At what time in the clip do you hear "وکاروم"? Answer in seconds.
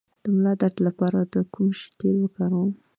2.21-2.71